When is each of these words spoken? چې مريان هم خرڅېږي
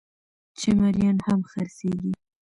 چې 0.59 0.69
مريان 0.79 1.17
هم 1.25 1.39
خرڅېږي 1.49 2.13